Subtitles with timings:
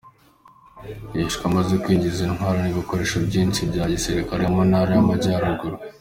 [1.15, 5.75] Yishwe amaze kwinjiza intwaro n’ibikoresho byinshi byagisikare mu Ntara y’amajyaruguru.